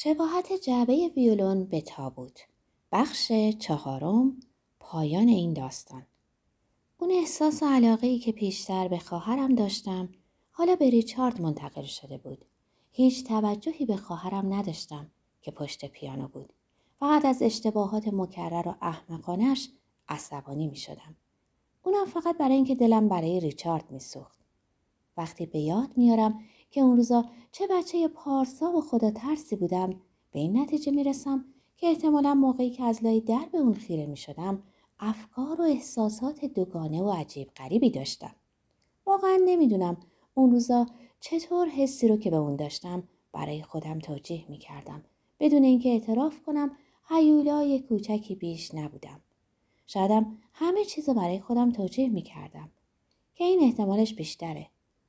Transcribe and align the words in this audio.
شباهت 0.00 0.52
جعبه 0.52 1.08
ویولون 1.16 1.64
به 1.64 1.80
تابوت 1.80 2.46
بخش 2.92 3.32
چهارم 3.58 4.40
پایان 4.80 5.28
این 5.28 5.52
داستان 5.52 6.06
اون 6.98 7.10
احساس 7.10 7.62
و 7.62 7.66
علاقه 7.66 8.06
ای 8.06 8.18
که 8.18 8.32
پیشتر 8.32 8.88
به 8.88 8.98
خواهرم 8.98 9.54
داشتم 9.54 10.08
حالا 10.50 10.76
به 10.76 10.90
ریچارد 10.90 11.40
منتقل 11.40 11.82
شده 11.82 12.18
بود 12.18 12.44
هیچ 12.90 13.24
توجهی 13.24 13.86
به 13.86 13.96
خواهرم 13.96 14.54
نداشتم 14.54 15.10
که 15.42 15.50
پشت 15.50 15.84
پیانو 15.84 16.28
بود 16.28 16.52
فقط 17.00 17.24
از 17.24 17.42
اشتباهات 17.42 18.08
مکرر 18.08 18.68
و 18.68 18.74
احمقانش 18.82 19.68
عصبانی 20.08 20.66
می 20.66 20.76
شدم. 20.76 21.16
اونم 21.82 22.06
فقط 22.06 22.38
برای 22.38 22.54
اینکه 22.54 22.74
دلم 22.74 23.08
برای 23.08 23.40
ریچارد 23.40 23.90
میسوخت. 23.90 24.38
وقتی 25.16 25.46
به 25.46 25.58
یاد 25.58 25.88
میارم 25.96 26.40
که 26.70 26.80
اون 26.80 26.96
روزا 26.96 27.24
چه 27.52 27.66
بچه 27.70 28.08
پارسا 28.08 28.72
و 28.72 28.80
خدا 28.80 29.10
ترسی 29.10 29.56
بودم 29.56 29.90
به 30.32 30.38
این 30.38 30.58
نتیجه 30.58 30.92
می‌رسم 30.92 31.44
که 31.76 31.86
احتمالا 31.86 32.34
موقعی 32.34 32.70
که 32.70 32.84
از 32.84 33.04
لای 33.04 33.20
در 33.20 33.48
به 33.52 33.58
اون 33.58 33.74
خیره 33.74 34.06
می 34.06 34.16
شدم 34.16 34.62
افکار 35.00 35.60
و 35.60 35.64
احساسات 35.64 36.44
دوگانه 36.44 37.02
و 37.02 37.10
عجیب 37.10 37.50
غریبی 37.56 37.90
داشتم. 37.90 38.34
واقعا 39.06 39.38
نمی‌دونم 39.44 39.96
اون 40.34 40.50
روزا 40.50 40.86
چطور 41.20 41.68
حسی 41.68 42.08
رو 42.08 42.16
که 42.16 42.30
به 42.30 42.36
اون 42.36 42.56
داشتم 42.56 43.02
برای 43.32 43.62
خودم 43.62 43.98
توجیه 43.98 44.44
می 44.48 44.58
کردم 44.58 45.04
بدون 45.40 45.64
اینکه 45.64 45.88
اعتراف 45.88 46.42
کنم 46.46 46.76
حیولای 47.04 47.80
کوچکی 47.80 48.34
بیش 48.34 48.74
نبودم. 48.74 49.20
شایدم 49.86 50.38
همه 50.52 50.84
چیز 50.84 51.08
رو 51.08 51.14
برای 51.14 51.40
خودم 51.40 51.70
توجیه 51.70 52.08
می 52.08 52.22
کردم 52.22 52.70
که 53.34 53.44
این 53.44 53.60
احتمالش 53.62 54.14
بیشتره. 54.14 54.66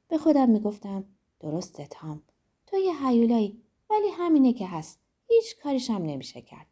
به 0.07 0.17
خودم 0.17 0.49
می 0.49 0.59
گفتم 0.59 1.05
درسته 1.39 1.87
تام. 1.91 2.21
تو 2.67 2.77
یه 2.77 3.07
حیولایی 3.07 3.61
ولی 3.89 4.09
همینه 4.11 4.53
که 4.53 4.67
هست. 4.67 4.99
هیچ 5.27 5.55
کاریشم 5.63 5.93
نمیشه 5.93 6.41
کرد. 6.41 6.67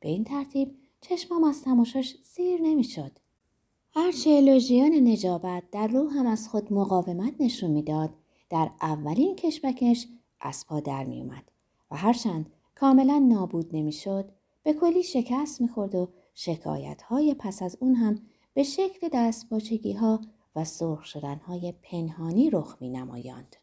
به 0.00 0.08
این 0.08 0.24
ترتیب 0.24 0.76
چشمام 1.00 1.44
از 1.44 1.62
تماشاش 1.62 2.16
سیر 2.22 2.60
نمی‌شد. 2.60 3.12
هرچه 3.90 4.40
لوژیان 4.40 4.92
نجابت 4.94 5.62
در 5.72 5.86
روح 5.86 6.12
هم 6.12 6.26
از 6.26 6.48
خود 6.48 6.72
مقاومت 6.72 7.34
نشون 7.40 7.70
می‌داد 7.70 8.10
در 8.50 8.70
اولین 8.82 9.36
کشمکش 9.36 10.06
از 10.40 10.66
پا 10.66 10.80
در 10.80 11.04
میومد 11.04 11.50
و 11.90 11.96
هرچند 11.96 12.52
کاملا 12.74 13.18
نابود 13.18 13.76
نمی‌شد 13.76 14.32
به 14.62 14.72
کلی 14.72 15.02
شکست 15.02 15.60
می‌خورد 15.60 15.94
و 15.94 16.08
شکایت 16.34 17.02
های 17.02 17.34
پس 17.34 17.62
از 17.62 17.76
اون 17.80 17.94
هم 17.94 18.22
به 18.54 18.62
شکل 18.62 19.08
دستپاچگی 19.12 19.92
ها 19.92 20.20
و 20.56 20.64
سرخ 20.64 21.04
شدن 21.04 21.36
های 21.36 21.74
پنهانی 21.82 22.50
رخ 22.50 22.76
می 22.80 22.90
نمایاند. 22.90 23.56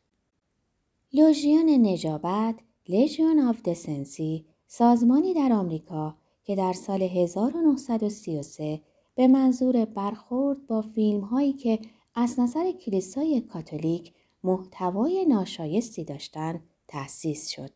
لوژیون 1.18 1.70
نجابت 1.70 2.56
لیژیون 2.88 3.40
آف 3.40 3.62
دسنسی 3.62 4.46
سازمانی 4.68 5.34
در 5.34 5.54
آمریکا 5.54 6.16
که 6.44 6.56
در 6.56 6.74
سال 6.74 7.02
1933 7.02 8.82
به 9.16 9.28
منظور 9.28 9.86
برخورد 9.86 10.68
با 10.68 10.82
فیلم 10.82 11.22
هایی 11.22 11.54
که 11.54 11.80
از 12.16 12.40
نظر 12.40 12.72
کلیسای 12.72 13.42
کاتولیک 13.42 14.14
محتوای 14.44 15.26
ناشایستی 15.26 16.04
داشتند 16.04 16.64
تأسیس 16.88 17.50
شد. 17.50 17.72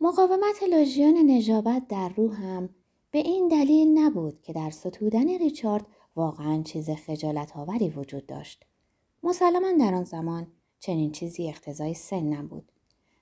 مقاومت 0.00 0.62
لوژیون 0.70 1.30
نجابت 1.30 1.88
در 1.88 2.08
روح 2.16 2.42
هم 2.42 2.68
به 3.10 3.18
این 3.18 3.48
دلیل 3.48 3.98
نبود 3.98 4.42
که 4.42 4.52
در 4.52 4.70
ستودن 4.70 5.38
ریچارد 5.38 5.86
واقعا 6.16 6.62
چیز 6.62 6.90
خجالت 6.90 7.56
آوری 7.56 7.88
وجود 7.88 8.26
داشت. 8.26 8.64
مسلما 9.22 9.72
در 9.78 9.94
آن 9.94 10.04
زمان 10.04 10.46
چنین 10.80 11.12
چیزی 11.12 11.48
اقتضای 11.48 11.94
سنم 11.94 12.46
بود. 12.46 12.72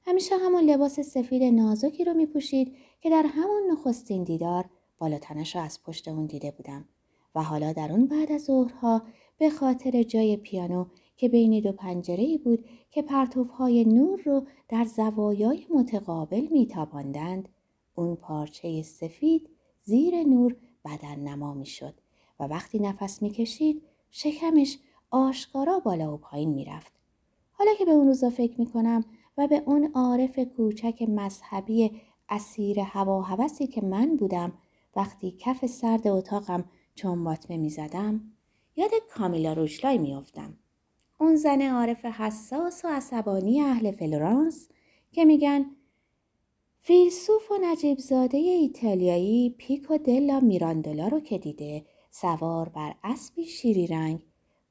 همیشه 0.06 0.36
همون 0.36 0.64
لباس 0.64 1.00
سفید 1.00 1.42
نازکی 1.42 2.04
رو 2.04 2.14
می 2.14 2.26
پوشید 2.26 2.76
که 3.00 3.10
در 3.10 3.24
همون 3.26 3.62
نخستین 3.72 4.24
دیدار 4.24 4.64
بالاتنش 4.98 5.56
رو 5.56 5.62
از 5.62 5.82
پشت 5.82 6.08
اون 6.08 6.26
دیده 6.26 6.50
بودم 6.50 6.88
و 7.34 7.42
حالا 7.42 7.72
در 7.72 7.92
اون 7.92 8.06
بعد 8.06 8.32
از 8.32 8.44
ظهرها 8.44 9.02
به 9.38 9.50
خاطر 9.50 10.02
جای 10.02 10.36
پیانو 10.36 10.86
که 11.16 11.28
بین 11.28 11.60
دو 11.60 11.72
پنجره 11.72 12.24
ای 12.24 12.38
بود 12.38 12.64
که 12.90 13.02
پرتوهای 13.02 13.84
نور 13.84 14.20
رو 14.24 14.46
در 14.68 14.84
زوایای 14.84 15.66
متقابل 15.74 16.48
میتاباندند 16.50 17.48
اون 17.94 18.16
پارچه 18.16 18.82
سفید 18.82 19.48
زیر 19.82 20.22
نور 20.22 20.56
بدن 20.84 21.20
نما 21.20 21.54
می 21.54 21.66
شد 21.66 21.94
و 22.40 22.44
وقتی 22.44 22.78
نفس 22.78 23.22
می 23.22 23.30
کشید 23.30 23.82
شکمش 24.10 24.78
آشکارا 25.10 25.78
بالا 25.78 26.14
و 26.14 26.16
پایین 26.16 26.50
می 26.50 26.64
رفت. 26.64 26.97
حالا 27.58 27.74
که 27.78 27.84
به 27.84 27.90
اون 27.90 28.06
روزا 28.06 28.30
فکر 28.30 28.60
می 28.60 28.66
کنم 28.66 29.04
و 29.38 29.46
به 29.46 29.62
اون 29.66 29.90
عارف 29.94 30.38
کوچک 30.38 31.02
مذهبی 31.08 31.90
اسیر 32.28 32.80
هوا 32.80 33.22
هوسی 33.22 33.66
که 33.66 33.84
من 33.84 34.16
بودم 34.16 34.52
وقتی 34.96 35.36
کف 35.38 35.66
سرد 35.66 36.08
اتاقم 36.08 36.64
چون 36.94 37.24
باطمه 37.24 37.56
می 37.56 37.70
زدم 37.70 38.20
یاد 38.76 38.90
کامیلا 39.10 39.52
روشلای 39.52 39.98
می 39.98 40.14
افتم. 40.14 40.58
اون 41.20 41.36
زن 41.36 41.62
عارف 41.62 42.04
حساس 42.04 42.84
و 42.84 42.88
عصبانی 42.88 43.60
اهل 43.60 43.90
فلورانس 43.90 44.68
که 45.12 45.24
میگن 45.24 45.66
فیلسوف 46.80 47.50
و 47.50 47.54
نجیب 47.62 47.98
زاده 47.98 48.38
ایتالیایی 48.38 49.54
پیکو 49.58 49.98
دلا 49.98 50.40
میراندولا 50.40 51.08
رو 51.08 51.20
که 51.20 51.38
دیده 51.38 51.84
سوار 52.10 52.68
بر 52.68 52.94
اسبی 53.04 53.44
شیری 53.44 53.86
رنگ 53.86 54.20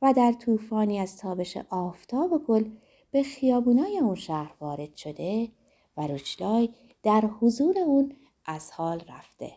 و 0.01 0.13
در 0.13 0.31
طوفانی 0.31 0.99
از 0.99 1.17
تابش 1.17 1.57
آفتاب 1.69 2.31
و 2.31 2.39
گل 2.39 2.69
به 3.11 3.23
خیابونای 3.23 3.99
اون 3.99 4.15
شهر 4.15 4.55
وارد 4.59 4.95
شده 4.95 5.51
و 5.97 6.07
روچلای 6.07 6.69
در 7.03 7.21
حضور 7.21 7.79
اون 7.79 8.13
از 8.45 8.71
حال 8.71 9.03
رفته 9.09 9.51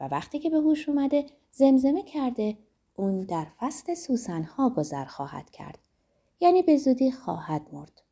و 0.00 0.08
وقتی 0.08 0.38
که 0.38 0.50
به 0.50 0.56
هوش 0.56 0.88
اومده 0.88 1.26
زمزمه 1.52 2.02
کرده 2.02 2.56
اون 2.96 3.20
در 3.20 3.46
فصل 3.58 3.94
سوسنها 3.94 4.70
گذر 4.70 5.04
خواهد 5.04 5.50
کرد 5.50 5.78
یعنی 6.40 6.62
به 6.62 6.76
زودی 6.76 7.10
خواهد 7.10 7.68
مرد 7.72 8.02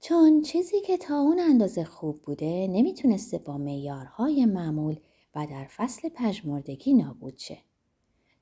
چون 0.00 0.42
چیزی 0.42 0.80
که 0.80 0.96
تا 0.96 1.20
اون 1.20 1.40
اندازه 1.40 1.84
خوب 1.84 2.22
بوده 2.22 2.66
نمی‌تونسته 2.66 3.38
با 3.38 3.58
میارهای 3.58 4.46
معمول 4.46 4.96
و 5.34 5.46
در 5.46 5.64
فصل 5.64 6.08
پژمردگی 6.08 6.94
نابود 6.94 7.38
شه. 7.38 7.58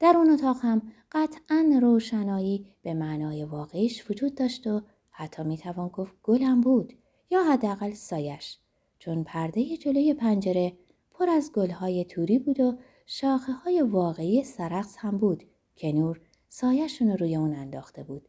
در 0.00 0.16
اون 0.16 0.31
اتاق 0.31 0.56
هم 0.62 0.83
قطعا 1.12 1.78
روشنایی 1.83 2.66
به 2.83 2.94
معنای 2.94 3.44
واقعیش 3.44 4.11
وجود 4.11 4.34
داشت 4.34 4.66
و 4.66 4.83
حتی 5.11 5.43
می‌توان 5.43 5.88
گفت 5.88 6.15
گلم 6.22 6.61
بود 6.61 6.93
یا 7.31 7.44
حداقل 7.53 7.93
سایش 7.93 8.59
چون 8.99 9.25
پرده 9.25 9.77
جلوی 9.77 10.15
پنجره 10.15 10.72
پر 11.11 11.28
از 11.28 11.53
گلهای 11.53 12.05
توری 12.05 12.38
بود 12.38 12.61
و 12.61 12.78
شاخه 13.06 13.53
های 13.53 13.83
واقعی 13.83 14.44
سرقس 14.44 14.97
هم 14.99 15.19
بود 15.19 15.44
که 15.77 15.93
نور 15.93 16.21
سایشون 16.49 17.11
روی 17.11 17.37
اون 17.37 17.55
انداخته 17.55 18.03
بود. 18.03 18.28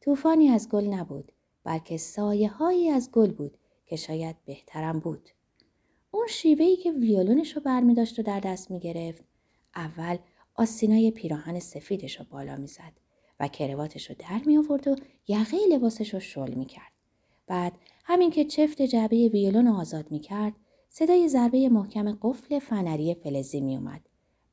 طوفانی 0.00 0.48
از 0.48 0.68
گل 0.68 0.84
نبود 0.84 1.32
بلکه 1.64 1.96
سایه 1.96 2.48
هایی 2.48 2.90
از 2.90 3.10
گل 3.12 3.30
بود 3.30 3.58
که 3.86 3.96
شاید 3.96 4.36
بهترم 4.44 4.98
بود. 4.98 5.30
اون 6.10 6.26
شیوهی 6.26 6.76
که 6.76 6.92
ویولونش 6.92 7.56
رو 7.56 7.62
برمی 7.62 7.94
داشت 7.94 8.18
و 8.18 8.22
در 8.22 8.40
دست 8.40 8.70
می 8.70 8.80
گرفت 8.80 9.24
اول 9.76 10.18
آستینای 10.58 11.10
پیراهن 11.10 11.58
سفیدش 11.58 12.18
رو 12.18 12.26
بالا 12.30 12.56
می 12.56 12.66
زد 12.66 12.92
و 13.40 13.48
کرواتش 13.48 14.10
رو 14.10 14.16
در 14.18 14.40
می 14.46 14.56
آورد 14.56 14.88
و 14.88 14.96
یقه 15.28 15.56
لباسش 15.70 16.14
رو 16.14 16.20
شل 16.20 16.54
می 16.54 16.66
کرد. 16.66 16.92
بعد 17.46 17.72
همین 18.04 18.30
که 18.30 18.44
چفت 18.44 18.82
جعبه 18.82 19.28
ویولون 19.28 19.66
رو 19.66 19.74
آزاد 19.74 20.10
می 20.10 20.20
کرد 20.20 20.52
صدای 20.88 21.28
ضربه 21.28 21.68
محکم 21.68 22.18
قفل 22.22 22.58
فنری 22.58 23.14
فلزی 23.14 23.60
می 23.60 23.76
اومد. 23.76 24.00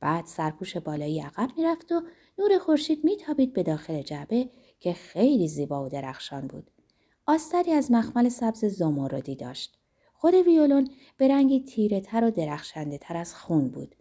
بعد 0.00 0.26
سرپوش 0.26 0.76
بالایی 0.76 1.20
عقب 1.20 1.50
می 1.56 1.64
رفت 1.64 1.92
و 1.92 2.02
نور 2.38 2.58
خورشید 2.58 3.04
می 3.04 3.16
تابید 3.16 3.52
به 3.52 3.62
داخل 3.62 4.02
جعبه 4.02 4.50
که 4.80 4.92
خیلی 4.92 5.48
زیبا 5.48 5.84
و 5.84 5.88
درخشان 5.88 6.46
بود. 6.46 6.70
آستری 7.26 7.72
از 7.72 7.90
مخمل 7.92 8.28
سبز 8.28 8.64
زمردی 8.64 9.34
داشت. 9.34 9.78
خود 10.14 10.34
ویولون 10.34 10.90
به 11.16 11.28
رنگی 11.28 11.60
تیره 11.60 12.00
تر 12.00 12.24
و 12.24 12.30
درخشنده 12.30 12.98
تر 12.98 13.16
از 13.16 13.34
خون 13.34 13.68
بود. 13.68 13.94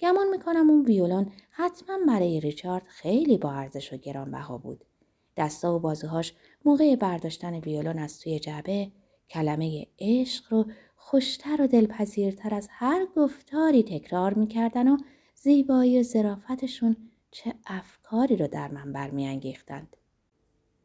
گمان 0.00 0.30
می‌کنم 0.30 0.70
اون 0.70 0.84
ویولون 0.84 1.32
حتما 1.50 1.98
برای 2.06 2.40
ریچارد 2.40 2.86
خیلی 2.86 3.38
با 3.38 3.52
ارزش 3.52 3.92
و 3.92 3.96
گرانبها 3.96 4.58
بود. 4.58 4.84
دستا 5.36 5.76
و 5.76 5.78
بازوهاش 5.78 6.34
موقع 6.64 6.96
برداشتن 6.96 7.54
ویولون 7.54 7.98
از 7.98 8.20
توی 8.20 8.38
جعبه 8.38 8.90
کلمه 9.30 9.86
عشق 9.98 10.52
رو 10.52 10.66
خوشتر 10.96 11.62
و 11.62 11.66
دلپذیرتر 11.66 12.54
از 12.54 12.68
هر 12.70 13.06
گفتاری 13.16 13.82
تکرار 13.82 14.34
می‌کردن 14.34 14.88
و 14.88 14.96
زیبایی 15.34 16.00
و 16.00 16.02
ظرافتشون 16.02 16.96
چه 17.30 17.54
افکاری 17.66 18.36
رو 18.36 18.48
در 18.48 18.68
من 18.68 18.92
برمیانگیختند. 18.92 19.96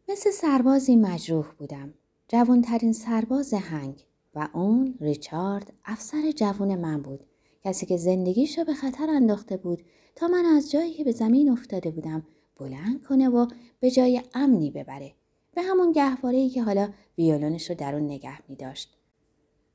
مثل 0.09 0.31
سربازی 0.31 0.95
مجروح 0.95 1.47
بودم. 1.57 1.93
جوانترین 2.27 2.93
سرباز 2.93 3.53
هنگ 3.53 4.05
و 4.35 4.47
اون 4.53 4.97
ریچارد 5.01 5.73
افسر 5.85 6.31
جوون 6.31 6.75
من 6.75 7.01
بود. 7.01 7.25
کسی 7.63 7.85
که 7.85 7.97
زندگیشو 7.97 8.63
به 8.63 8.73
خطر 8.73 9.09
انداخته 9.09 9.57
بود 9.57 9.83
تا 10.15 10.27
من 10.27 10.45
از 10.45 10.71
جایی 10.71 10.93
که 10.93 11.03
به 11.03 11.11
زمین 11.11 11.49
افتاده 11.49 11.91
بودم 11.91 12.25
بلند 12.59 13.03
کنه 13.03 13.29
و 13.29 13.47
به 13.79 13.91
جای 13.91 14.21
امنی 14.33 14.71
ببره. 14.71 15.13
به 15.55 15.61
همون 15.61 15.91
گهواره 15.91 16.37
ای 16.37 16.49
که 16.49 16.63
حالا 16.63 16.89
ویولونش 17.17 17.69
رو 17.69 17.75
در 17.75 17.95
اون 17.95 18.05
نگه 18.05 18.49
می 18.49 18.55
داشت. 18.55 18.97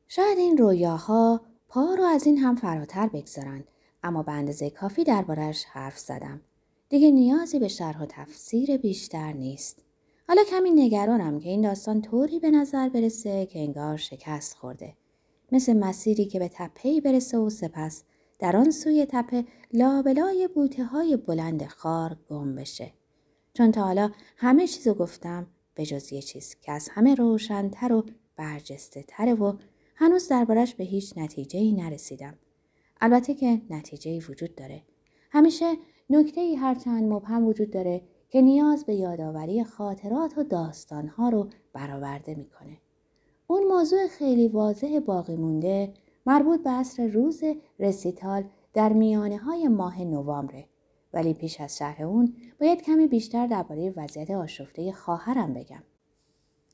شاید 0.08 0.38
این 0.38 0.56
رویاها 0.56 1.40
پا 1.68 1.94
رو 1.94 2.04
از 2.04 2.26
این 2.26 2.38
هم 2.38 2.56
فراتر 2.56 3.06
بگذارند 3.06 3.64
اما 4.02 4.22
به 4.22 4.32
اندازه 4.32 4.70
کافی 4.70 5.04
دربارش 5.04 5.64
حرف 5.64 5.98
زدم 5.98 6.40
دیگه 6.88 7.10
نیازی 7.10 7.58
به 7.58 7.68
شرح 7.68 8.02
و 8.02 8.06
تفسیر 8.08 8.76
بیشتر 8.76 9.32
نیست 9.32 9.82
حالا 10.28 10.44
کمی 10.44 10.70
نگرانم 10.70 11.40
که 11.40 11.48
این 11.48 11.60
داستان 11.60 12.02
طوری 12.02 12.40
به 12.40 12.50
نظر 12.50 12.88
برسه 12.88 13.46
که 13.46 13.58
انگار 13.58 13.96
شکست 13.96 14.56
خورده 14.56 14.94
مثل 15.52 15.76
مسیری 15.76 16.24
که 16.24 16.38
به 16.38 16.48
تپهی 16.48 17.00
برسه 17.00 17.38
و 17.38 17.50
سپس 17.50 18.02
در 18.38 18.56
آن 18.56 18.70
سوی 18.70 19.06
تپه 19.10 19.44
لابلای 19.72 20.48
بوته 20.54 20.84
های 20.84 21.16
بلند 21.16 21.66
خار 21.66 22.16
گم 22.30 22.54
بشه 22.54 22.92
چون 23.54 23.72
تا 23.72 23.84
حالا 23.84 24.10
همه 24.36 24.66
چیزو 24.66 24.94
گفتم 24.94 25.46
به 25.74 25.86
جز 25.86 26.12
یه 26.12 26.22
چیز 26.22 26.56
که 26.62 26.72
از 26.72 26.88
همه 26.88 27.14
روشنتر 27.14 27.92
و 27.92 28.04
برجسته 28.36 29.04
تره 29.08 29.34
و 29.34 29.56
هنوز 29.96 30.28
دربارش 30.28 30.74
به 30.74 30.84
هیچ 30.84 31.18
نتیجه 31.18 31.58
ای 31.58 31.72
نرسیدم. 31.72 32.34
البته 33.00 33.34
که 33.34 33.62
نتیجه 33.70 34.10
ای 34.10 34.20
وجود 34.28 34.54
داره. 34.54 34.82
همیشه 35.30 35.76
نکته 36.10 36.40
ای 36.40 36.54
هرچند 36.54 37.12
مبهم 37.12 37.46
وجود 37.46 37.70
داره 37.70 38.02
که 38.30 38.40
نیاز 38.40 38.84
به 38.84 38.94
یادآوری 38.94 39.64
خاطرات 39.64 40.38
و 40.38 40.42
داستانها 40.42 41.28
رو 41.28 41.50
برآورده 41.72 42.34
می‌کنه. 42.34 42.78
اون 43.46 43.64
موضوع 43.64 44.06
خیلی 44.06 44.48
واضح 44.48 45.00
باقی 45.00 45.36
مونده 45.36 45.94
مربوط 46.26 46.62
به 46.62 46.70
عصر 46.70 47.06
روز 47.06 47.42
رسیتال 47.78 48.44
در 48.74 48.92
میانه 48.92 49.38
های 49.38 49.68
ماه 49.68 50.02
نوامبره. 50.02 50.64
ولی 51.12 51.34
پیش 51.34 51.60
از 51.60 51.76
شهر 51.76 52.04
اون 52.04 52.34
باید 52.60 52.82
کمی 52.82 53.06
بیشتر 53.06 53.46
درباره 53.46 53.94
وضعیت 53.96 54.30
آشفته 54.30 54.92
خواهرم 54.92 55.54
بگم. 55.54 55.82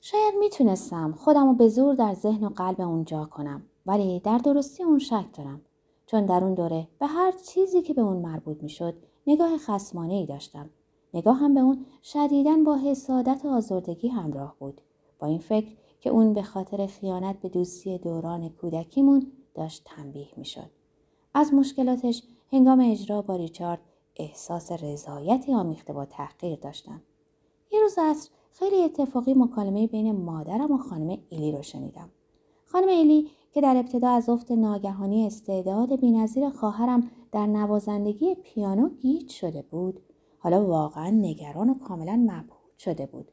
شاید 0.03 0.35
می‌تونستم 0.39 1.13
خودم 1.13 1.47
رو 1.47 1.55
به 1.55 1.69
زور 1.69 1.95
در 1.95 2.15
ذهن 2.15 2.45
و 2.45 2.49
قلب 2.49 2.81
اونجا 2.81 3.25
کنم 3.25 3.63
ولی 3.87 4.21
در 4.21 4.39
درستی 4.39 4.83
اون 4.83 4.99
شک 4.99 5.27
دارم. 5.37 5.61
چون 6.07 6.27
در 6.27 6.45
اون 6.45 6.55
دوره 6.55 6.89
به 6.99 7.07
هر 7.07 7.33
چیزی 7.33 7.83
که 7.83 7.95
به 7.95 8.03
اون 8.03 8.17
مربوط 8.17 8.63
می‌شد 8.63 8.95
نگاه 9.27 9.59
خسمانه 9.59 10.15
ای 10.15 10.27
داشتم. 10.27 10.71
نگاه 11.15 11.37
هم 11.37 11.55
به 11.55 11.61
اون 11.61 11.87
شدیداً 12.03 12.57
با 12.67 12.77
حسادت 12.77 13.45
و 13.45 13.49
آزردگی 13.49 14.09
همراه 14.09 14.57
بود. 14.59 14.81
با 15.19 15.27
این 15.27 15.39
فکر 15.39 15.69
که 16.03 16.11
اون 16.11 16.35
به 16.35 16.43
خاطر 16.43 16.87
خیانت 16.87 17.41
به 17.41 17.49
دوستی 17.49 17.99
دوران 17.99 18.49
کودکیمون 18.49 19.33
داشت 19.55 19.83
تنبیه 19.85 20.29
می‌شد. 20.37 20.71
از 21.35 21.55
مشکلاتش 21.55 22.23
هنگام 22.53 22.81
اجرا 22.81 23.23
با 23.23 23.37
ریچارد 23.37 23.81
احساس 24.17 24.73
رضایتی 24.73 25.55
آمیخته 25.55 25.93
با 25.93 26.05
تحقیر 26.05 26.57
داشتم 26.57 27.03
یه 27.73 27.81
روز 27.81 27.99
عصر 27.99 28.31
خیلی 28.53 28.83
اتفاقی 28.83 29.35
مکالمه 29.35 29.87
بین 29.87 30.13
مادرم 30.13 30.73
و 30.73 30.79
خانم 30.79 31.19
ایلی 31.29 31.53
رو 31.53 31.63
شنیدم. 31.63 32.09
خانم 32.67 32.89
ایلی 32.89 33.31
که 33.53 33.61
در 33.61 33.77
ابتدا 33.77 34.11
از 34.11 34.29
افت 34.29 34.53
ناگهانی 34.53 35.27
استعداد 35.27 36.01
بینظیر 36.01 36.49
خواهرم 36.49 37.11
در 37.33 37.47
نوازندگی 37.47 38.35
پیانو 38.35 38.89
گیج 38.89 39.31
شده 39.31 39.63
بود 39.63 40.01
حالا 40.39 40.67
واقعا 40.67 41.11
نگران 41.11 41.71
و 41.71 41.75
کاملا 41.75 42.17
مبهوت 42.17 42.79
شده 42.79 43.07
بود. 43.07 43.33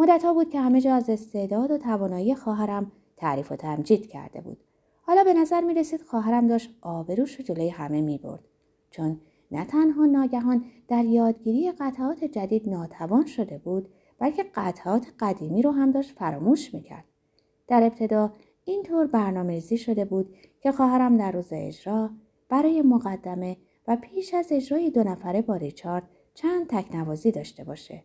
مدتها 0.00 0.34
بود 0.34 0.50
که 0.50 0.60
همه 0.60 0.80
جا 0.80 0.94
از 0.94 1.10
استعداد 1.10 1.70
و 1.70 1.78
توانایی 1.78 2.34
خواهرم 2.34 2.92
تعریف 3.16 3.52
و 3.52 3.56
تمجید 3.56 4.06
کرده 4.06 4.40
بود 4.40 4.58
حالا 5.02 5.24
به 5.24 5.34
نظر 5.34 5.60
می 5.60 5.74
رسید 5.74 6.02
خواهرم 6.02 6.46
داشت 6.46 6.70
آبروش 6.82 7.34
رو 7.34 7.44
جلوی 7.44 7.68
همه 7.68 8.00
می 8.00 8.18
برد. 8.18 8.44
چون 8.90 9.20
نه 9.50 9.64
تنها 9.64 10.06
ناگهان 10.06 10.64
در 10.88 11.04
یادگیری 11.04 11.72
قطعات 11.72 12.24
جدید 12.24 12.68
ناتوان 12.68 13.26
شده 13.26 13.58
بود 13.58 13.88
بلکه 14.18 14.44
قطعات 14.54 15.06
قدیمی 15.20 15.62
رو 15.62 15.70
هم 15.70 15.90
داشت 15.90 16.10
فراموش 16.10 16.74
می‌کرد. 16.74 17.04
در 17.68 17.82
ابتدا 17.82 18.32
اینطور 18.64 19.06
برنامه 19.06 19.52
ریزی 19.52 19.78
شده 19.78 20.04
بود 20.04 20.34
که 20.60 20.72
خواهرم 20.72 21.16
در 21.16 21.32
روز 21.32 21.48
اجرا 21.52 22.10
برای 22.48 22.82
مقدمه 22.82 23.56
و 23.88 23.96
پیش 23.96 24.34
از 24.34 24.46
اجرای 24.50 24.90
دو 24.90 25.04
نفره 25.04 25.42
با 25.42 25.56
ریچارد 25.56 26.08
چند 26.34 26.66
تکنوازی 26.68 27.30
داشته 27.30 27.64
باشه. 27.64 28.04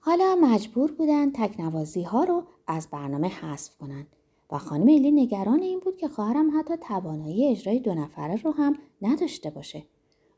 حالا 0.00 0.36
مجبور 0.40 0.92
بودن 0.92 1.30
تکنوازی 1.30 2.02
ها 2.02 2.24
رو 2.24 2.42
از 2.66 2.88
برنامه 2.90 3.28
حذف 3.28 3.76
کنند 3.76 4.06
و 4.50 4.58
خانم 4.58 4.86
ایلی 4.86 5.10
نگران 5.10 5.62
این 5.62 5.80
بود 5.80 5.96
که 5.96 6.08
خواهرم 6.08 6.58
حتی 6.58 6.76
توانایی 6.76 7.50
اجرای 7.50 7.80
دو 7.80 7.94
نفره 7.94 8.36
رو 8.42 8.50
هم 8.50 8.76
نداشته 9.02 9.50
باشه. 9.50 9.82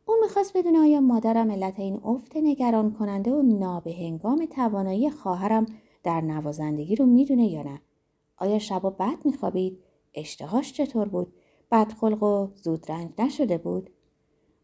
اون 0.07 0.19
می‌خواست 0.23 0.57
بدونه 0.57 0.79
آیا 0.79 1.01
مادرم 1.01 1.51
علت 1.51 1.81
این 1.81 2.01
افت 2.05 2.37
نگران 2.37 2.93
کننده 2.93 3.33
و 3.33 3.43
نابهنگام 3.43 4.47
توانایی 4.47 5.11
خواهرم 5.11 5.67
در 6.03 6.21
نوازندگی 6.21 6.97
رو 6.97 7.07
می‌دونه 7.07 7.47
یا 7.47 7.63
نه؟ 7.63 7.81
آیا 8.37 8.59
شبا 8.59 8.91
بد 8.91 9.19
میخوابید؟ 9.25 9.79
اشتهاش 10.15 10.73
چطور 10.73 11.09
بود؟ 11.09 11.33
بدخلق 11.73 12.23
و 12.23 12.49
زودرنج 12.55 13.11
نشده 13.19 13.59
بود؟ 13.59 13.91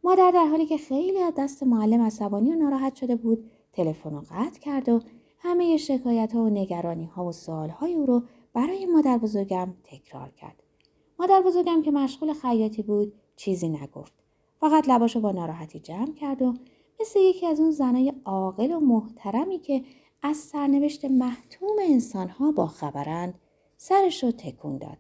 مادر 0.05 0.31
در 0.35 0.47
حالی 0.47 0.67
که 0.67 0.77
خیلی 0.77 1.19
از 1.19 1.33
دست 1.39 1.63
معلم 1.63 2.01
عصبانی 2.01 2.53
و 2.53 2.55
ناراحت 2.55 2.95
شده 2.95 3.17
بود 3.17 3.51
تلفن 3.77 4.11
رو 4.11 4.23
قطع 4.31 4.61
کرد 4.61 4.89
و 4.89 5.01
همه 5.39 5.77
شکایت 5.77 6.33
ها 6.33 6.43
و 6.43 6.49
نگرانی 6.49 7.05
ها 7.05 7.25
و 7.25 7.33
سوال 7.33 7.69
های 7.69 7.95
او 7.95 8.07
رو 8.07 8.23
برای 8.55 8.87
مادر 8.87 9.19
بزرگم 9.19 9.75
تکرار 9.85 10.31
کرد. 10.31 10.63
مادر 11.19 11.43
بزرگم 11.43 11.83
که 11.83 11.91
مشغول 11.91 12.33
خیاطی 12.33 12.83
بود 12.83 13.13
چیزی 13.37 13.69
نگفت. 13.69 14.13
فقط 14.61 14.89
لباشو 14.89 15.21
با 15.21 15.33
ناراحتی 15.33 15.81
جمع 15.81 16.15
کرد 16.15 16.43
و 16.43 16.55
مثل 17.01 17.21
یکی 17.21 17.47
از 17.47 17.61
اون 17.61 17.71
زنای 17.71 18.13
عاقل 18.25 18.73
و 18.73 18.81
محترمی 18.81 19.59
که 19.59 19.83
از 20.23 20.37
سرنوشت 20.37 21.05
محتوم 21.05 21.77
انسانها 21.83 22.53
با 22.53 22.67
خبرند 22.67 23.39
سرش 23.77 24.25
رو 24.25 24.31
تکون 24.31 24.79
داد 24.79 24.99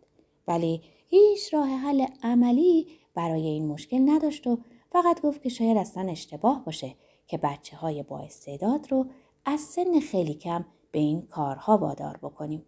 ولی 0.49 0.81
هیچ 1.08 1.55
راه 1.55 1.69
حل 1.69 2.06
عملی 2.23 2.87
برای 3.14 3.46
این 3.46 3.67
مشکل 3.67 4.11
نداشت 4.11 4.46
و 4.46 4.58
فقط 4.90 5.23
گفت 5.23 5.43
که 5.43 5.49
شاید 5.49 5.76
اصلا 5.76 6.11
اشتباه 6.11 6.64
باشه 6.64 6.94
که 7.26 7.38
بچه 7.38 7.76
های 7.76 8.02
با 8.02 8.19
استعداد 8.19 8.93
رو 8.93 9.06
از 9.44 9.61
سن 9.61 10.00
خیلی 10.00 10.34
کم 10.34 10.64
به 10.93 10.99
این 10.99 11.23
کارها 11.23 11.78
وادار 11.78 12.19
بکنیم. 12.23 12.67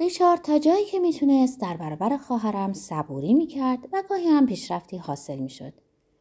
ریچارد 0.00 0.42
تا 0.42 0.58
جایی 0.58 0.84
که 0.84 0.98
می‌تونست 1.00 1.60
در 1.60 1.76
برابر 1.76 2.16
خواهرم 2.16 2.72
صبوری 2.72 3.34
می‌کرد 3.34 3.88
و 3.92 4.02
گاهی 4.08 4.26
هم 4.26 4.46
پیشرفتی 4.46 4.96
حاصل 4.96 5.38
می‌شد 5.38 5.72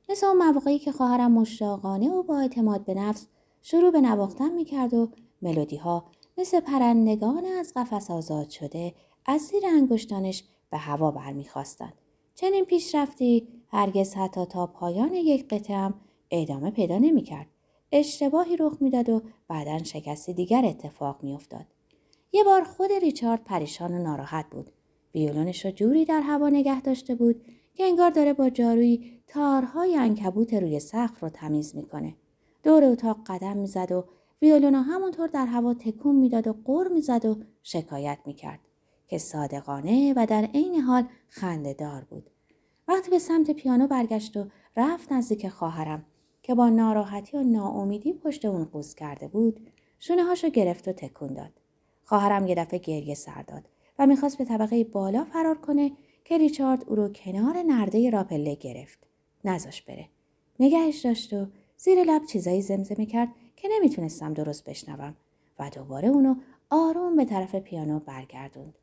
مثل 0.10 0.28
اون 0.28 0.38
مواقعی 0.38 0.80
که 0.80 0.92
خواهرم 0.92 1.32
مشتاقانه 1.32 2.10
و 2.10 2.24
با 2.24 2.40
اعتماد 2.40 2.86
به 2.86 2.94
نفس 2.94 3.28
شروع 3.62 3.92
به 3.92 4.02
نواختن 4.02 4.52
می‌کرد 4.52 4.94
و 4.94 5.10
ملودی 5.42 5.78
ها 5.78 6.06
مثل 6.38 6.60
پرندگان 6.60 7.46
از 7.46 7.74
قفس 7.76 8.12
آزاد 8.12 8.50
شده 8.50 8.94
از 9.26 9.42
زیر 9.42 9.64
انگشتانش 9.66 10.44
به 10.70 10.78
هوا 10.78 11.12
برمیخواستند 11.12 11.94
چنین 12.36 12.66
پیشرفتی 12.66 13.48
هرگز 13.68 14.14
حتی 14.14 14.46
تا 14.46 14.68
پایان 14.68 15.14
یک 15.14 15.48
قطعه 15.48 15.94
ادامه 16.32 16.72
پیدا 16.72 16.98
نمی‌کرد 16.98 17.48
اشتباهی 17.92 18.58
رخ 18.58 18.78
می‌داد 18.80 19.10
و 19.10 19.22
بعدا 19.48 19.84
شکستی 19.84 20.34
دیگر 20.34 20.66
اتفاق 20.66 21.24
میافتاد 21.24 21.66
یه 22.32 22.44
بار 22.44 22.64
خود 22.64 22.92
ریچارد 22.92 23.44
پریشان 23.44 23.94
و 23.94 24.04
ناراحت 24.04 24.46
بود. 24.52 24.72
ویولونش 25.16 25.66
رو 25.66 25.72
جوری 25.72 26.06
در 26.06 26.22
هوا 26.22 26.50
نگه 26.50 26.82
داشته 26.82 27.16
بود 27.16 27.46
که 27.74 27.84
انگار 27.84 28.10
داره 28.10 28.34
با 28.34 28.50
جارویی 28.50 29.22
تارهای 29.28 29.96
انکبوت 29.96 30.54
روی 30.54 30.80
سقف 30.80 31.24
رو 31.24 31.30
تمیز 31.30 31.76
می‌کنه. 31.76 32.16
دور 32.64 32.84
اتاق 32.84 33.18
قدم 33.26 33.58
می‌زد 33.58 33.92
و 33.92 34.06
ویولونا 34.42 34.82
همونطور 34.82 35.28
در 35.28 35.46
هوا 35.46 35.74
تکون 35.74 36.16
می‌داد 36.16 36.48
و 36.48 36.56
قر 36.66 36.88
می‌زد 36.88 37.26
و 37.26 37.38
شکایت 37.64 38.20
می‌کرد 38.26 38.60
که 39.08 39.18
صادقانه 39.18 40.14
و 40.18 40.26
در 40.26 40.44
عین 40.44 40.76
حال 40.76 41.04
دار 41.78 42.06
بود. 42.10 42.30
وقتی 42.88 43.12
به 43.12 43.20
سمت 43.20 43.52
پیانو 43.52 43.88
برگشت 43.88 44.38
و 44.38 44.46
رفت 44.78 45.12
نزدیک 45.12 45.48
خواهرم 45.48 46.06
که 46.44 46.56
با 46.56 46.70
ناراحتی 46.70 47.38
و 47.38 47.44
ناامیدی 47.44 48.14
پشت 48.14 48.46
اون 48.46 48.66
قوز 48.66 48.96
کرده 48.96 49.28
بود 49.28 49.60
شونه 50.00 50.24
هاشو 50.24 50.50
گرفت 50.50 50.88
و 50.88 50.92
تکون 50.92 51.34
داد. 51.34 51.52
خواهرم 52.04 52.48
یه 52.48 52.56
دفعه 52.56 52.80
گریه 52.80 53.16
سر 53.16 53.42
داد 53.42 53.70
و 54.00 54.08
می‌خواست 54.08 54.38
به 54.38 54.46
طبقه 54.46 54.84
بالا 54.84 55.24
فرار 55.24 55.58
کنه 55.58 55.92
که 56.26 56.38
ریچارد 56.38 56.84
او 56.88 56.96
رو 56.96 57.10
کنار 57.10 57.58
نرده 57.58 58.10
راپله 58.10 58.56
گرفت. 58.56 59.00
نزاش 59.46 59.82
بره. 59.82 60.10
نگهش 60.60 61.06
داشت 61.06 61.34
و 61.34 61.46
زیر 61.78 62.04
لب 62.04 62.26
چیزایی 62.26 62.62
زمزمه 62.62 63.06
کرد 63.06 63.30
که 63.56 63.68
نمی‌تونستم 63.72 64.34
درست 64.34 64.70
بشنوم 64.70 65.16
و 65.60 65.70
دوباره 65.70 66.08
اونو 66.08 66.36
آروم 66.70 67.16
به 67.16 67.26
طرف 67.26 67.56
پیانو 67.56 68.00
برگردوند. 68.00 68.78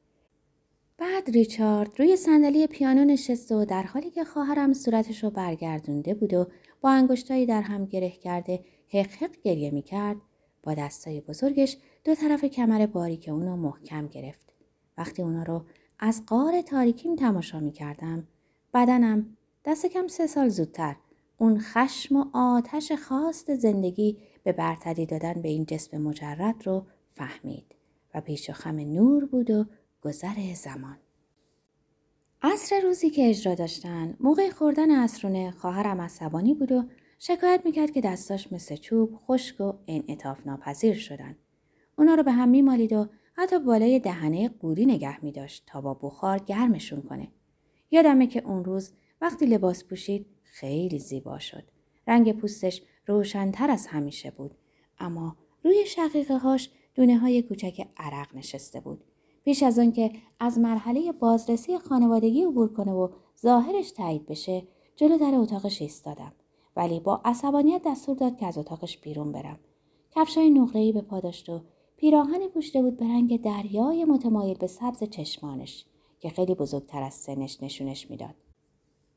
بعد 0.98 1.30
ریچارد 1.30 2.00
روی 2.00 2.16
صندلی 2.16 2.66
پیانو 2.66 3.04
نشست 3.04 3.52
و 3.52 3.64
در 3.64 3.82
حالی 3.82 4.10
که 4.10 4.24
خواهرم 4.24 4.72
صورتش 4.72 5.24
رو 5.24 5.30
برگردونده 5.30 6.14
بود 6.14 6.34
و 6.34 6.46
با 6.80 6.90
انگشتایی 6.90 7.46
در 7.46 7.62
هم 7.62 7.84
گره 7.84 8.10
کرده 8.10 8.64
حق 8.88 9.10
حق 9.10 9.40
گریه 9.42 9.70
می‌کرد 9.70 10.16
با 10.62 10.74
دستای 10.74 11.20
بزرگش 11.20 11.76
دو 12.04 12.14
طرف 12.14 12.44
کمر 12.44 12.86
باریک 12.86 13.28
اونو 13.28 13.56
محکم 13.56 14.06
گرفت. 14.06 14.52
وقتی 14.98 15.22
اونا 15.22 15.42
رو 15.42 15.64
از 15.98 16.22
قار 16.26 16.62
تاریکیم 16.62 17.16
تماشا 17.16 17.60
می 17.60 17.72
کردم 17.72 18.26
بدنم 18.74 19.36
دست 19.64 19.86
کم 19.86 20.06
سه 20.06 20.26
سال 20.26 20.48
زودتر 20.48 20.96
اون 21.38 21.58
خشم 21.60 22.16
و 22.16 22.24
آتش 22.32 22.92
خواست 22.92 23.54
زندگی 23.54 24.18
به 24.42 24.52
برتری 24.52 25.06
دادن 25.06 25.32
به 25.32 25.48
این 25.48 25.64
جسم 25.64 25.98
مجرد 25.98 26.66
رو 26.66 26.86
فهمید 27.14 27.74
و 28.14 28.20
پیش 28.20 28.50
و 28.50 28.52
خم 28.52 28.76
نور 28.76 29.24
بود 29.24 29.50
و 29.50 29.64
گذر 30.02 30.54
زمان. 30.54 30.96
عصر 32.42 32.80
روزی 32.80 33.10
که 33.10 33.28
اجرا 33.28 33.54
داشتن 33.54 34.16
موقع 34.20 34.50
خوردن 34.50 34.90
عصرونه 34.90 35.50
خواهرم 35.50 36.00
عصبانی 36.00 36.54
بود 36.54 36.72
و 36.72 36.84
شکایت 37.18 37.60
می‌کرد 37.64 37.90
که 37.90 38.00
دستاش 38.00 38.52
مثل 38.52 38.76
چوب 38.76 39.16
خشک 39.16 39.60
و 39.60 39.72
انعطاف 39.86 40.46
ناپذیر 40.46 40.94
شدن 40.94 41.36
اونا 41.98 42.14
رو 42.14 42.22
به 42.22 42.32
هم 42.32 42.48
میمالید 42.48 42.92
و 42.92 43.08
حتی 43.34 43.58
بالای 43.58 43.98
دهنه 43.98 44.48
قوری 44.48 44.86
نگه 44.86 45.24
می 45.24 45.32
داشت 45.32 45.62
تا 45.66 45.80
با 45.80 45.94
بخار 45.94 46.38
گرمشون 46.38 47.02
کنه. 47.02 47.28
یادمه 47.90 48.26
که 48.26 48.42
اون 48.44 48.64
روز 48.64 48.92
وقتی 49.20 49.46
لباس 49.46 49.84
پوشید 49.84 50.26
خیلی 50.42 50.98
زیبا 50.98 51.38
شد. 51.38 51.64
رنگ 52.06 52.32
پوستش 52.32 52.82
روشنتر 53.06 53.70
از 53.70 53.86
همیشه 53.86 54.30
بود. 54.30 54.54
اما 54.98 55.36
روی 55.64 55.86
شقیقه 55.86 56.38
هاش 56.38 56.70
دونه 56.94 57.18
های 57.18 57.42
کوچک 57.42 57.88
عرق 57.96 58.36
نشسته 58.36 58.80
بود. 58.80 59.04
پیش 59.48 59.62
از 59.62 59.78
آن 59.78 59.92
که 59.92 60.12
از 60.40 60.58
مرحله 60.58 61.12
بازرسی 61.12 61.78
خانوادگی 61.78 62.42
عبور 62.42 62.72
کنه 62.72 62.92
و 62.92 63.08
ظاهرش 63.42 63.90
تایید 63.90 64.26
بشه 64.26 64.62
جلو 64.96 65.18
در 65.18 65.34
اتاقش 65.34 65.82
ایستادم 65.82 66.32
ولی 66.76 67.00
با 67.00 67.20
عصبانیت 67.24 67.82
دستور 67.86 68.16
داد 68.16 68.36
که 68.36 68.46
از 68.46 68.58
اتاقش 68.58 68.98
بیرون 68.98 69.32
برم 69.32 69.58
کفشای 70.10 70.50
نقره‌ای 70.50 70.92
به 70.92 71.00
پا 71.00 71.20
داشت 71.20 71.48
و 71.48 71.60
پیراهنی 71.96 72.48
پوشیده 72.48 72.82
بود 72.82 72.96
به 72.96 73.04
رنگ 73.04 73.42
دریای 73.42 74.04
متمایل 74.04 74.56
به 74.58 74.66
سبز 74.66 75.04
چشمانش 75.04 75.84
که 76.20 76.28
خیلی 76.28 76.54
بزرگتر 76.54 77.02
از 77.02 77.14
سنش 77.14 77.62
نشونش 77.62 78.10
می‌داد. 78.10 78.34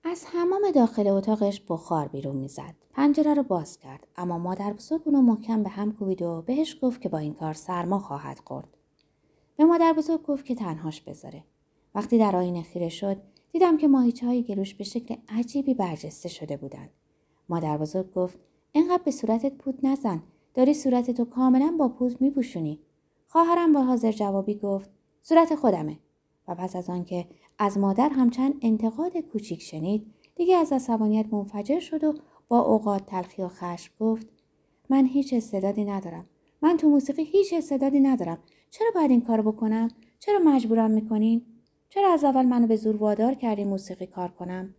از 0.04 0.26
حمام 0.26 0.72
داخل 0.76 1.08
اتاقش 1.08 1.62
بخار 1.70 2.08
بیرون 2.08 2.36
می‌زد. 2.36 2.76
پنجره 2.94 3.34
رو 3.34 3.44
باز 3.44 3.78
کرد 3.78 4.08
اما 4.16 4.38
مادر 4.38 4.74
بزرگ 4.74 5.02
اونو 5.06 5.22
محکم 5.22 5.64
به 5.64 5.70
هم 5.70 5.92
کوبید 5.92 6.22
و 6.22 6.42
بهش 6.42 6.78
گفت 6.82 7.02
که 7.02 7.10
با 7.10 7.18
این 7.18 7.34
کار 7.34 7.54
سرما 7.54 8.00
خواهد 8.00 8.40
خورد. 8.46 8.78
به 9.62 9.66
مادر 9.66 9.94
بزرگ 9.94 10.24
گفت 10.24 10.46
که 10.46 10.56
تنهاش 10.56 11.02
بذاره. 11.02 11.44
وقتی 11.96 12.18
در 12.18 12.36
آینه 12.36 12.62
خیره 12.62 12.90
شد 12.90 13.18
دیدم 13.52 13.78
که 13.78 13.88
ماهیچه 13.88 14.26
های 14.26 14.44
گلوش 14.44 14.74
به 14.74 14.84
شکل 14.84 15.16
عجیبی 15.30 15.74
برجسته 15.74 16.30
شده 16.30 16.58
بودند. 16.58 16.90
مادر 17.50 17.78
بزرگ 17.78 18.14
گفت 18.14 18.40
اینقدر 18.72 19.04
به 19.04 19.12
صورتت 19.12 19.54
پود 19.54 19.80
نزن 19.84 20.24
داری 20.54 20.74
صورتتو 20.74 21.26
کاملا 21.26 21.76
با 21.80 21.90
پوست 21.90 22.22
میپوشونی 22.22 22.80
خواهرم 23.28 23.74
با 23.74 23.82
حاضر 23.82 24.12
جوابی 24.12 24.56
گفت 24.56 24.90
صورت 25.22 25.56
خودمه 25.56 26.00
و 26.48 26.56
پس 26.56 26.76
از 26.76 26.90
آنکه 26.90 27.28
از 27.60 27.78
مادر 27.78 28.10
هم 28.10 28.30
چند 28.30 28.54
انتقاد 28.62 29.18
کوچیک 29.18 29.62
شنید 29.62 30.14
دیگه 30.36 30.56
از 30.56 30.74
عصبانیت 30.74 31.34
منفجر 31.34 31.80
شد 31.80 32.04
و 32.04 32.14
با 32.48 32.60
اوقات 32.60 33.06
تلخی 33.06 33.42
و 33.42 33.48
خشم 33.48 33.94
گفت 34.00 34.28
من 34.90 35.06
هیچ 35.06 35.34
استعدادی 35.34 35.86
ندارم 35.86 36.26
من 36.62 36.78
تو 36.78 36.90
موسیقی 36.90 37.24
هیچ 37.24 37.54
استعدادی 37.54 38.00
ندارم. 38.00 38.38
چرا 38.72 38.88
باید 38.96 39.12
این 39.12 39.22
کارو 39.22 39.52
بکنم؟ 39.52 39.88
چرا 40.20 40.40
مجبورم 40.40 40.92
می‌کنین؟ 40.92 41.46
چرا 41.90 42.14
از 42.14 42.24
اول 42.24 42.46
منو 42.46 42.68
به 42.68 42.76
زور 42.76 42.96
وادار 42.96 43.34
کردی 43.34 43.64
موسیقی 43.64 44.06
کار 44.06 44.32
کنم؟ 44.32 44.76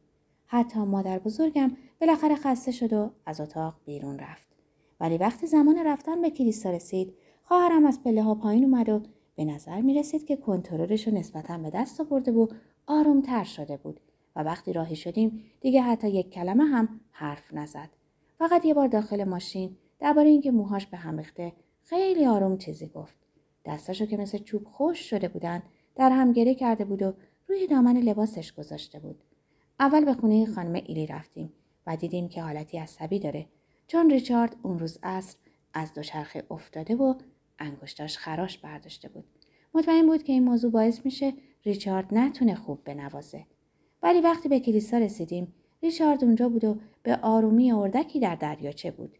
حتی 0.46 0.78
مادر 0.78 1.18
بزرگم 1.18 1.76
بالاخره 2.00 2.34
خسته 2.34 2.72
شد 2.72 2.92
و 2.92 3.10
از 3.26 3.40
اتاق 3.40 3.74
بیرون 3.84 4.18
رفت. 4.18 4.48
ولی 5.00 5.18
وقتی 5.18 5.46
زمان 5.46 5.78
رفتن 5.86 6.22
به 6.22 6.30
کلیسا 6.30 6.70
رسید 6.70 7.14
خواهرم 7.42 7.86
از 7.86 8.02
پله 8.02 8.22
ها 8.22 8.34
پایین 8.34 8.64
اومد 8.64 8.88
و 8.88 9.02
به 9.36 9.44
نظر 9.44 9.80
می 9.80 9.94
رسید 9.94 10.26
که 10.26 10.36
کنترلش 10.36 11.08
رو 11.08 11.14
نسبتا 11.14 11.58
به 11.58 11.70
دست 11.70 12.00
آورده 12.00 12.32
و 12.32 12.46
آرومتر 12.86 13.44
شده 13.44 13.76
بود 13.76 14.00
و 14.36 14.42
وقتی 14.42 14.72
راهی 14.72 14.96
شدیم 14.96 15.44
دیگه 15.60 15.82
حتی 15.82 16.08
یک 16.08 16.30
کلمه 16.30 16.64
هم 16.64 17.00
حرف 17.10 17.54
نزد. 17.54 17.90
فقط 18.38 18.64
یه 18.64 18.74
بار 18.74 18.88
داخل 18.88 19.24
ماشین 19.24 19.76
درباره 19.98 20.28
اینکه 20.28 20.50
موهاش 20.50 20.86
به 20.86 20.96
هم 20.96 21.18
ریخته 21.18 21.52
خیلی 21.84 22.26
آروم 22.26 22.58
چیزی 22.58 22.86
گفت 22.86 23.14
دستاشو 23.64 24.06
که 24.06 24.16
مثل 24.16 24.38
چوب 24.38 24.64
خوش 24.64 24.98
شده 25.10 25.28
بودن 25.28 25.62
در 25.94 26.10
هم 26.10 26.32
گره 26.32 26.54
کرده 26.54 26.84
بود 26.84 27.02
و 27.02 27.14
روی 27.48 27.66
دامن 27.66 27.96
لباسش 27.96 28.52
گذاشته 28.52 28.98
بود 28.98 29.22
اول 29.80 30.04
به 30.04 30.14
خونه 30.14 30.46
خانم 30.46 30.72
ایلی 30.72 31.06
رفتیم 31.06 31.52
و 31.86 31.96
دیدیم 31.96 32.28
که 32.28 32.42
حالتی 32.42 32.78
عصبی 32.78 33.18
داره 33.18 33.46
چون 33.86 34.10
ریچارد 34.10 34.56
اون 34.62 34.78
روز 34.78 34.98
عصر 35.02 35.36
از 35.74 35.94
دوچرخه 35.94 36.44
افتاده 36.50 36.96
و 36.96 37.14
انگشتاش 37.58 38.18
خراش 38.18 38.58
برداشته 38.58 39.08
بود. 39.08 39.24
مطمئن 39.74 40.06
بود 40.06 40.22
که 40.22 40.32
این 40.32 40.44
موضوع 40.44 40.70
باعث 40.70 41.00
میشه 41.04 41.32
ریچارد 41.64 42.14
نتونه 42.14 42.54
خوب 42.54 42.84
بنوازه. 42.84 43.46
ولی 44.02 44.20
وقتی 44.20 44.48
به 44.48 44.60
کلیسا 44.60 44.98
رسیدیم 44.98 45.54
ریچارد 45.82 46.24
اونجا 46.24 46.48
بود 46.48 46.64
و 46.64 46.76
به 47.02 47.16
آرومی 47.16 47.72
اردکی 47.72 48.20
در 48.20 48.34
دریاچه 48.34 48.90
بود. 48.90 49.18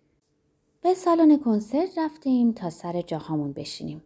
به 0.83 0.95
سالن 0.95 1.39
کنسرت 1.39 1.99
رفتیم 1.99 2.53
تا 2.53 2.71
سر 2.71 3.03
جاهامون 3.03 3.53
بشینیم. 3.53 4.03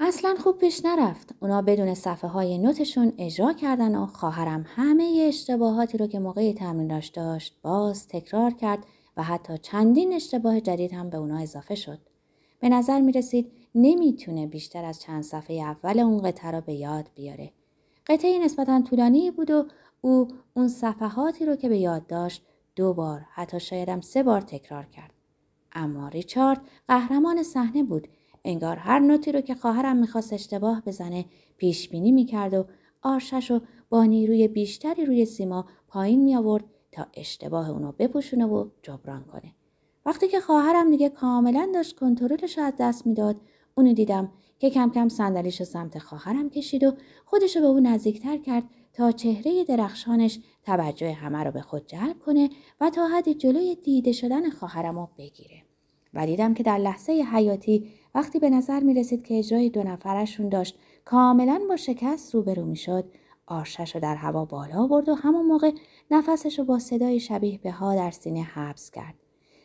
اصلا 0.00 0.34
خوب 0.42 0.58
پیش 0.58 0.84
نرفت. 0.84 1.34
اونا 1.40 1.62
بدون 1.62 1.94
صفحه 1.94 2.30
های 2.30 2.58
نوتشون 2.58 3.12
اجرا 3.18 3.52
کردن 3.52 3.94
و 3.94 4.06
خواهرم 4.06 4.64
همه 4.68 5.24
اشتباهاتی 5.28 5.98
رو 5.98 6.06
که 6.06 6.18
موقع 6.18 6.52
تمریناش 6.52 7.06
داشت 7.08 7.56
باز 7.62 8.08
تکرار 8.08 8.50
کرد 8.50 8.78
و 9.16 9.22
حتی 9.22 9.58
چندین 9.58 10.12
اشتباه 10.12 10.60
جدید 10.60 10.92
هم 10.92 11.10
به 11.10 11.16
اونا 11.16 11.38
اضافه 11.38 11.74
شد. 11.74 11.98
به 12.60 12.68
نظر 12.68 13.00
می 13.00 13.12
رسید 13.12 13.52
نمی‌تونه 13.74 14.46
بیشتر 14.46 14.84
از 14.84 15.00
چند 15.00 15.22
صفحه 15.22 15.56
اول 15.56 16.00
اون 16.00 16.22
قطعه 16.22 16.50
را 16.50 16.60
به 16.60 16.72
یاد 16.74 17.10
بیاره. 17.14 17.52
قطعه 18.06 18.38
نسبتا 18.38 18.82
طولانی 18.82 19.30
بود 19.30 19.50
و 19.50 19.64
او 20.00 20.28
اون 20.54 20.68
صفحاتی 20.68 21.46
رو 21.46 21.56
که 21.56 21.68
به 21.68 21.78
یاد 21.78 22.06
داشت 22.06 22.42
دو 22.76 22.94
بار 22.94 23.26
حتی 23.32 23.60
شایدم 23.60 24.00
سه 24.00 24.22
بار 24.22 24.40
تکرار 24.40 24.84
کرد. 24.84 25.14
اما 25.74 26.08
ریچارد 26.08 26.60
قهرمان 26.88 27.42
صحنه 27.42 27.82
بود. 27.82 28.08
انگار 28.44 28.76
هر 28.76 28.98
نوتی 28.98 29.32
رو 29.32 29.40
که 29.40 29.54
خواهرم 29.54 29.96
می‌خواست 29.96 30.32
اشتباه 30.32 30.82
بزنه 30.86 31.24
پیش 31.56 31.88
بینی 31.88 32.12
می‌کرد 32.12 32.54
و 32.54 32.64
آرشش 33.02 33.50
رو 33.50 33.60
با 33.88 34.04
نیروی 34.04 34.48
بیشتری 34.48 35.06
روی 35.06 35.24
سیما 35.24 35.66
پایین 35.88 36.24
می 36.24 36.36
آورد 36.36 36.64
تا 36.92 37.06
اشتباه 37.14 37.70
اونو 37.70 37.92
بپوشونه 37.92 38.46
و 38.46 38.68
جبران 38.82 39.24
کنه. 39.24 39.54
وقتی 40.06 40.28
که 40.28 40.40
خواهرم 40.40 40.90
دیگه 40.90 41.08
کاملا 41.08 41.70
داشت 41.74 41.96
کنترلش 41.96 42.58
از 42.58 42.72
دست 42.78 43.06
می‌داد 43.06 43.36
اونو 43.74 43.92
دیدم 43.92 44.32
که 44.58 44.70
کم 44.70 44.90
کم 44.90 45.08
صندلیش 45.08 45.60
رو 45.60 45.66
سمت 45.66 45.98
خواهرم 45.98 46.50
کشید 46.50 46.84
و 46.84 46.92
خودش 47.24 47.56
رو 47.56 47.62
به 47.62 47.68
او 47.68 47.80
نزدیکتر 47.80 48.36
کرد 48.36 48.64
تا 48.92 49.12
چهره 49.12 49.64
درخشانش 49.64 50.38
توجه 50.62 51.12
همه 51.12 51.44
رو 51.44 51.50
به 51.50 51.60
خود 51.60 51.86
جلب 51.86 52.18
کنه 52.18 52.50
و 52.80 52.90
تا 52.90 53.08
حدی 53.08 53.34
جلوی 53.34 53.74
دیده 53.74 54.12
شدن 54.12 54.50
خواهرم 54.50 54.98
رو 54.98 55.08
بگیره. 55.18 55.63
و 56.14 56.26
دیدم 56.26 56.54
که 56.54 56.62
در 56.62 56.78
لحظه 56.78 57.12
حیاتی 57.12 57.90
وقتی 58.14 58.38
به 58.38 58.50
نظر 58.50 58.80
می 58.80 58.94
رسید 58.94 59.22
که 59.22 59.38
اجرای 59.38 59.70
دو 59.70 59.82
نفرشون 59.82 60.48
داشت 60.48 60.78
کاملا 61.04 61.60
با 61.68 61.76
شکست 61.76 62.34
روبرو 62.34 62.64
می 62.64 62.76
شد 62.76 63.04
آرشش 63.46 63.94
رو 63.94 64.00
در 64.00 64.14
هوا 64.14 64.44
بالا 64.44 64.86
برد 64.86 65.08
و 65.08 65.14
همون 65.14 65.46
موقع 65.46 65.70
نفسش 66.10 66.58
رو 66.58 66.64
با 66.64 66.78
صدای 66.78 67.20
شبیه 67.20 67.58
به 67.58 67.70
ها 67.70 67.94
در 67.94 68.10
سینه 68.10 68.42
حبس 68.42 68.90
کرد. 68.90 69.14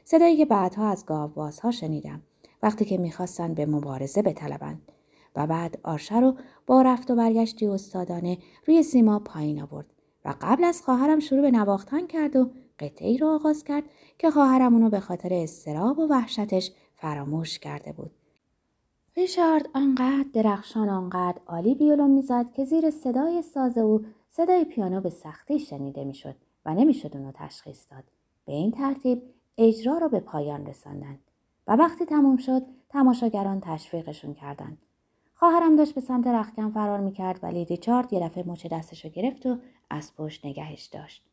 صدایی 0.05 0.37
که 0.37 0.45
بعدها 0.45 0.89
از 0.89 1.05
گاوبازها 1.05 1.71
شنیدم 1.71 2.21
وقتی 2.63 2.85
که 2.85 2.97
می‌خواستند 2.97 3.55
به 3.55 3.65
مبارزه 3.65 4.21
بطلبند 4.21 4.91
و 5.35 5.47
بعد 5.47 5.79
آرشه 5.83 6.19
رو 6.19 6.35
با 6.67 6.81
رفت 6.81 7.11
و 7.11 7.15
برگشتی 7.15 7.67
استادانه 7.67 8.37
روی 8.67 8.83
سیما 8.83 9.19
پایین 9.19 9.61
آورد 9.61 9.93
و 10.25 10.33
قبل 10.41 10.63
از 10.63 10.81
خواهرم 10.81 11.19
شروع 11.19 11.41
به 11.41 11.51
نواختن 11.51 12.07
کرد 12.07 12.35
و 12.35 12.49
قطعه 12.79 13.07
ای 13.07 13.17
رو 13.17 13.27
آغاز 13.27 13.63
کرد 13.63 13.83
که 14.17 14.31
خواهرم 14.31 14.73
اونو 14.73 14.89
به 14.89 14.99
خاطر 14.99 15.33
استراب 15.33 15.99
و 15.99 16.07
وحشتش 16.07 16.71
فراموش 16.95 17.59
کرده 17.59 17.91
بود. 17.91 18.11
ریشارد 19.17 19.69
آنقدر 19.73 20.25
درخشان 20.33 20.89
آنقدر 20.89 21.41
عالی 21.47 21.73
ویولون 21.73 22.11
می‌زد 22.11 22.51
که 22.51 22.65
زیر 22.65 22.89
صدای 22.89 23.41
ساز 23.41 23.77
او 23.77 24.05
صدای 24.29 24.65
پیانو 24.65 25.01
به 25.01 25.09
سختی 25.09 25.59
شنیده 25.59 26.03
می‌شد 26.03 26.35
و 26.65 26.73
نمی‌شد 26.73 27.17
اونو 27.17 27.31
تشخیص 27.31 27.85
داد. 27.91 28.03
به 28.45 28.53
این 28.53 28.71
ترتیب 28.71 29.21
اجرا 29.57 29.97
را 29.97 30.07
به 30.07 30.19
پایان 30.19 30.65
رساندند 30.65 31.19
و 31.67 31.75
وقتی 31.75 32.05
تموم 32.05 32.37
شد 32.37 32.61
تماشاگران 32.89 33.61
تشویقشون 33.61 34.33
کردند 34.33 34.77
خواهرم 35.33 35.75
داشت 35.75 35.95
به 35.95 36.01
سمت 36.01 36.27
رختکن 36.27 36.71
فرار 36.71 36.99
می‌کرد 36.99 37.39
ولی 37.43 37.65
ریچارد 37.65 38.13
یه 38.13 38.19
دفعه 38.19 38.43
مچ 38.47 38.67
دستش 38.67 39.05
رو 39.05 39.11
گرفت 39.11 39.45
و 39.45 39.57
از 39.89 40.15
پشت 40.15 40.45
نگهش 40.45 40.85
داشت. 40.85 41.28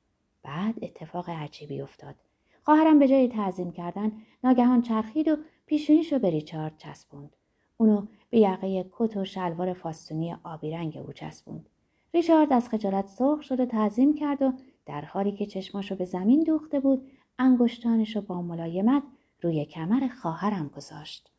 بعد 0.47 0.75
اتفاق 0.83 1.31
عجیبی 1.31 1.81
افتاد. 1.81 2.15
خواهرم 2.63 2.99
به 2.99 3.09
جای 3.09 3.29
تعظیم 3.29 3.73
کردن 3.73 4.13
ناگهان 4.45 4.83
چرخید 4.83 5.29
و 5.29 5.37
پیشونیش 5.67 6.13
رو 6.13 6.19
به 6.19 6.31
ریچارد 6.31 6.79
چسبوند. 6.79 7.37
اونو 7.77 8.07
به 8.31 8.39
یقه 8.39 8.87
کت 8.93 9.17
و 9.17 9.25
شلوار 9.25 9.73
فاستونی 9.73 10.37
آبی 10.45 10.71
رنگ 10.71 10.97
او 10.97 11.13
چسبوند. 11.13 11.69
ریچارد 12.15 12.53
از 12.53 12.69
خجالت 12.69 13.07
سرخ 13.07 13.43
شد 13.43 13.61
و 13.61 13.67
تعظیم 13.67 14.15
کرد 14.15 14.43
و 14.43 14.53
در 14.87 15.01
حالی 15.01 15.33
که 15.33 15.47
چشماشو 15.47 15.97
به 15.97 16.05
زمین 16.05 16.43
دوخته 16.43 16.81
بود 16.81 17.11
انگشتانش 17.39 18.17
رو 18.17 18.23
با 18.23 18.43
ملایمت 18.43 19.03
روی 19.43 19.65
کمر 19.65 20.09
خواهرم 20.09 20.71
گذاشت. 20.77 21.31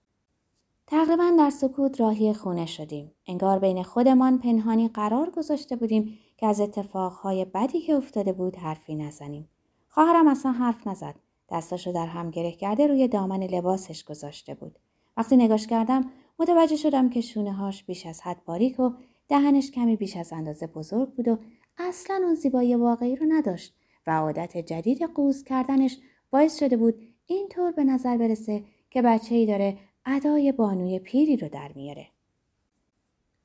تقریبا 0.88 1.36
در 1.38 1.50
سکوت 1.50 2.01
راهی 2.01 2.34
خونه 2.34 2.65
شدیم. 2.65 3.12
انگار 3.27 3.60
بین 3.60 3.84
خودمان 3.84 4.39
پنهانی 4.39 4.88
قرار 4.88 5.29
گذاشته 5.29 5.75
بودیم 5.75 6.20
که 6.38 6.48
از 6.48 6.62
اتفاقهای 6.62 7.46
بدی 7.46 7.82
که 7.82 7.94
افتاده 7.94 8.34
بود 8.34 8.56
حرفی 8.56 8.96
نزنیم. 8.96 9.50
خواهرم 9.88 10.27
اصلا 10.27 10.51
حرف 10.51 10.88
نزد. 10.88 11.15
دستاشو 11.51 11.91
در 11.91 12.06
هم 12.06 12.32
گره 12.32 12.51
کرده 12.51 12.88
روی 12.88 13.08
دامن 13.08 13.44
لباسش 13.44 14.03
گذاشته 14.03 14.53
بود. 14.53 14.79
وقتی 15.17 15.38
نگاش 15.38 15.67
کردم 15.67 16.06
متوجه 16.39 16.75
شدم 16.75 17.10
که 17.10 17.22
شونه 17.22 17.53
هاش 17.53 17.84
بیش 17.84 18.06
از 18.06 18.22
حد 18.22 18.46
باریک 18.46 18.79
و 18.79 18.91
دهنش 19.29 19.72
کمی 19.72 19.96
بیش 19.96 20.17
از 20.17 20.34
اندازه 20.34 20.67
بزرگ 20.67 21.10
بود 21.10 21.27
و 21.27 21.38
اصلا 21.77 22.22
اون 22.24 22.36
زیبایی 22.36 22.75
واقعی 22.75 23.15
رو 23.15 23.25
نداشت 23.29 23.75
و 24.08 24.20
عادت 24.20 24.58
جدید 24.58 25.03
قوز 25.03 25.44
کردنش 25.44 25.98
باعث 26.32 26.60
شده 26.60 26.77
بود 26.77 26.96
اینطور 27.25 27.72
به 27.72 27.84
نظر 27.84 28.17
برسه 28.17 28.63
که 28.89 29.01
بچه 29.01 29.36
ای 29.36 29.46
داره 29.46 29.77
ادای 30.10 30.52
بانوی 30.52 31.00
پیری 31.00 31.38
رو 31.38 31.50
در 31.50 31.72
میاره. 31.76 32.08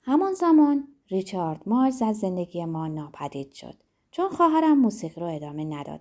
همان 0.03 0.33
زمان 0.33 0.89
ریچارد 1.09 1.63
مارز 1.67 2.03
از 2.03 2.19
زندگی 2.19 2.65
ما 2.65 2.89
ناپدید 2.89 3.53
شد 3.53 3.75
چون 4.11 4.29
خواهرم 4.29 4.79
موسیقی 4.79 5.21
رو 5.21 5.27
ادامه 5.27 5.65
نداد. 5.65 6.01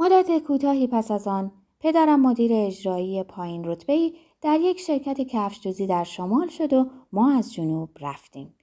مدت 0.00 0.38
کوتاهی 0.38 0.86
پس 0.86 1.10
از 1.10 1.28
آن 1.28 1.52
پدرم 1.80 2.20
مدیر 2.20 2.50
اجرایی 2.54 3.22
پایین 3.22 3.64
رتبه 3.64 4.12
در 4.40 4.60
یک 4.60 4.80
شرکت 4.80 5.20
کفشدوزی 5.20 5.86
در 5.86 6.04
شمال 6.04 6.48
شد 6.48 6.72
و 6.72 6.90
ما 7.12 7.32
از 7.32 7.52
جنوب 7.54 7.90
رفتیم. 8.00 8.54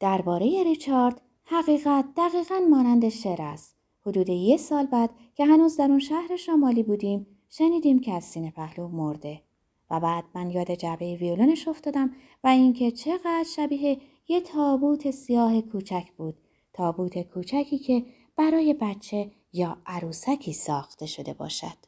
درباره 0.00 0.62
ریچارد 0.64 1.20
حقیقت 1.44 2.04
دقیقا 2.16 2.60
مانند 2.70 3.08
شعر 3.08 3.42
است. 3.42 3.76
حدود 4.06 4.28
یک 4.28 4.60
سال 4.60 4.86
بعد 4.86 5.10
که 5.34 5.46
هنوز 5.46 5.76
در 5.76 5.90
اون 5.90 5.98
شهر 5.98 6.36
شمالی 6.36 6.82
بودیم 6.82 7.26
شنیدیم 7.48 8.00
که 8.00 8.12
از 8.12 8.24
سینه 8.24 8.50
پهلو 8.50 8.88
مرده 8.88 9.45
و 9.90 10.00
بعد 10.00 10.24
من 10.34 10.50
یاد 10.50 10.70
جعبه 10.70 11.16
ویولونش 11.16 11.68
افتادم 11.68 12.10
و 12.44 12.48
اینکه 12.48 12.90
چقدر 12.90 13.44
شبیه 13.56 14.00
یه 14.28 14.40
تابوت 14.40 15.10
سیاه 15.10 15.60
کوچک 15.60 16.12
بود. 16.16 16.34
تابوت 16.72 17.22
کوچکی 17.22 17.78
که 17.78 18.04
برای 18.36 18.74
بچه 18.74 19.30
یا 19.52 19.76
عروسکی 19.86 20.52
ساخته 20.52 21.06
شده 21.06 21.34
باشد. 21.34 21.85